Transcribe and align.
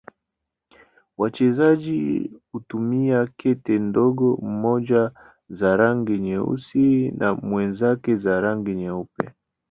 Wachezaji 1.17 2.31
hutumia 2.51 3.27
kete 3.37 3.79
ndogo, 3.79 4.39
mmoja 4.41 5.11
za 5.49 5.77
rangi 5.77 6.17
nyeusi 6.17 7.11
na 7.11 7.33
mwenzake 7.33 8.15
za 8.15 8.41
rangi 8.41 8.71
nyeupe. 8.75 9.29